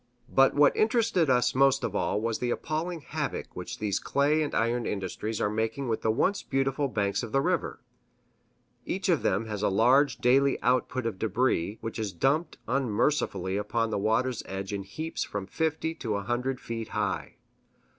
But 0.33 0.55
what 0.55 0.75
interested 0.75 1.29
us 1.29 1.53
most 1.53 1.83
of 1.83 1.95
all 1.95 2.19
was 2.19 2.39
the 2.39 2.49
appalling 2.49 3.01
havoc 3.01 3.55
which 3.55 3.77
these 3.77 3.99
clay 3.99 4.41
and 4.41 4.55
iron 4.55 4.87
industries 4.87 5.39
are 5.39 5.47
making 5.47 5.87
with 5.89 6.01
the 6.01 6.09
once 6.09 6.41
beautiful 6.41 6.87
banks 6.87 7.21
of 7.21 7.31
the 7.31 7.39
river. 7.39 7.81
Each 8.83 9.09
of 9.09 9.21
them 9.21 9.45
has 9.45 9.61
a 9.61 9.69
large 9.69 10.17
daily 10.17 10.59
output 10.63 11.05
of 11.05 11.19
debris, 11.19 11.77
which 11.81 11.99
is 11.99 12.13
dumped 12.13 12.57
unmercifully 12.67 13.57
upon 13.57 13.91
the 13.91 13.99
water's 13.99 14.41
edge 14.47 14.73
in 14.73 14.81
heaps 14.81 15.23
from 15.23 15.45
fifty 15.45 15.93
to 15.93 16.15
a 16.15 16.23
hundred 16.23 16.59
feet 16.59 16.87
high. 16.87 17.35